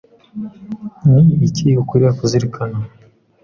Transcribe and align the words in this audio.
Ni 1.11 1.21
iki 1.47 1.67
ukwiriye 1.81 2.11
kuzirikana 2.19 2.77